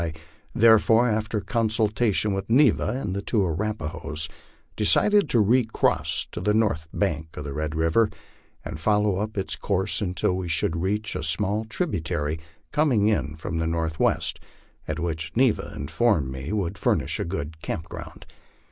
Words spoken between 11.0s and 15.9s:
a small tributary coming in from the northwest, and which Neva